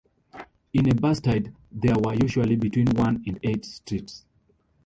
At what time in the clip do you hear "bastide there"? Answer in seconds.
0.95-1.93